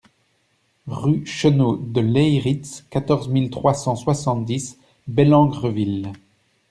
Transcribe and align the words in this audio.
Rue 0.87 1.27
Cheneaux 1.27 1.77
de 1.77 2.01
Leyritz, 2.01 2.87
quatorze 2.89 3.27
mille 3.29 3.51
trois 3.51 3.75
cent 3.75 3.95
soixante-dix 3.95 4.79
Bellengreville 5.05 6.11